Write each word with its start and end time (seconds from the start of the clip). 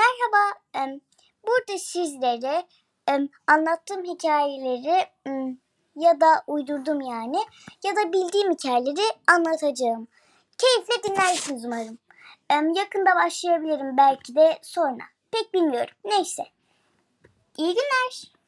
Merhaba. 0.00 1.00
Burada 1.46 1.78
sizlere 1.78 2.66
anlattığım 3.46 4.04
hikayeleri 4.04 5.06
ya 5.96 6.20
da 6.20 6.44
uydurdum 6.46 7.00
yani 7.00 7.38
ya 7.84 7.96
da 7.96 8.12
bildiğim 8.12 8.52
hikayeleri 8.52 9.04
anlatacağım. 9.26 10.08
Keyifle 10.58 11.02
dinlersiniz 11.08 11.64
umarım. 11.64 11.98
Yakında 12.74 13.16
başlayabilirim 13.24 13.96
belki 13.96 14.34
de 14.34 14.58
sonra. 14.62 15.02
Pek 15.30 15.54
bilmiyorum. 15.54 15.94
Neyse. 16.04 16.42
İyi 17.56 17.74
günler. 17.74 18.39